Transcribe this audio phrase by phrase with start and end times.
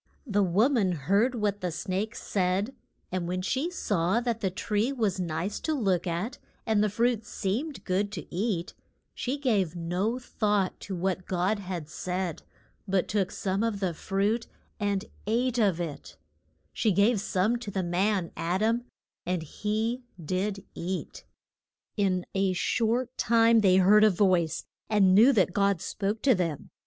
[0.25, 2.73] The wo man heard what the snake said,
[3.11, 7.23] and when she saw that the tree was nice to look at and the fruit
[7.23, 8.73] seemed good to eat,
[9.13, 12.41] she gave no thought to what God had said,
[12.87, 14.47] but took some of the fruit
[14.79, 16.17] and ate of it;
[16.73, 18.85] she gave some to the man, Ad am,
[19.23, 21.25] and he did eat.
[21.95, 26.71] In a short time they heard a voice, and knew that God spoke to them.